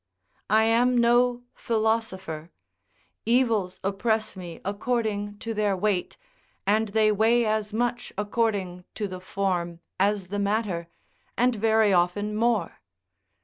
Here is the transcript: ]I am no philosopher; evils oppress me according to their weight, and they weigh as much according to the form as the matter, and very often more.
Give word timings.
]I 0.49 0.63
am 0.63 0.97
no 0.97 1.43
philosopher; 1.53 2.49
evils 3.23 3.79
oppress 3.83 4.35
me 4.35 4.59
according 4.65 5.37
to 5.37 5.53
their 5.53 5.77
weight, 5.77 6.17
and 6.65 6.87
they 6.87 7.11
weigh 7.11 7.45
as 7.45 7.71
much 7.71 8.11
according 8.17 8.83
to 8.95 9.07
the 9.07 9.19
form 9.19 9.79
as 9.99 10.29
the 10.29 10.39
matter, 10.39 10.87
and 11.37 11.55
very 11.55 11.93
often 11.93 12.35
more. 12.35 12.79